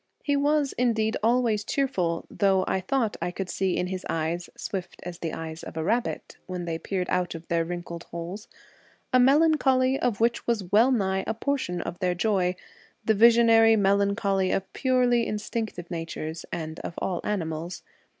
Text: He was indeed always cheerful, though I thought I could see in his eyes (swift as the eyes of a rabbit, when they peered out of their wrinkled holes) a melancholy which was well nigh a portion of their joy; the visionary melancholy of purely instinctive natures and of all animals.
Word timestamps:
He 0.23 0.35
was 0.35 0.73
indeed 0.79 1.15
always 1.21 1.63
cheerful, 1.63 2.25
though 2.27 2.65
I 2.67 2.81
thought 2.81 3.17
I 3.21 3.29
could 3.29 3.51
see 3.51 3.77
in 3.77 3.85
his 3.85 4.03
eyes 4.09 4.49
(swift 4.57 4.99
as 5.03 5.19
the 5.19 5.31
eyes 5.31 5.61
of 5.61 5.77
a 5.77 5.83
rabbit, 5.83 6.37
when 6.47 6.65
they 6.65 6.79
peered 6.79 7.07
out 7.11 7.35
of 7.35 7.47
their 7.49 7.63
wrinkled 7.63 8.05
holes) 8.05 8.47
a 9.13 9.19
melancholy 9.19 9.99
which 10.17 10.47
was 10.47 10.71
well 10.71 10.91
nigh 10.91 11.23
a 11.27 11.35
portion 11.35 11.81
of 11.83 11.99
their 11.99 12.15
joy; 12.15 12.55
the 13.05 13.13
visionary 13.13 13.75
melancholy 13.75 14.49
of 14.49 14.73
purely 14.73 15.27
instinctive 15.27 15.91
natures 15.91 16.45
and 16.51 16.79
of 16.79 16.95
all 16.97 17.21
animals. 17.23 17.83